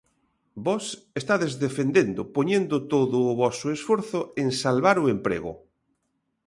Vós 0.65 0.85
estades 1.21 1.53
defendendo, 1.65 2.21
poñendo 2.35 2.75
todo 2.93 3.17
o 3.31 3.37
voso 3.43 3.67
esforzo, 3.77 4.19
en 4.41 4.49
salvar 4.63 4.97
o 5.03 5.09
emprego. 5.15 5.53